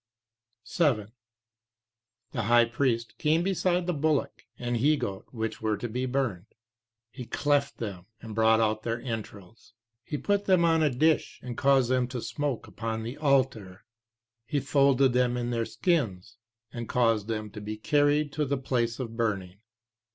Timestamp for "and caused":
11.43-11.91, 16.73-17.27